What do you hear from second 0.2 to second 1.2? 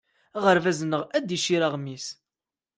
Aɣerbaz-nneɣ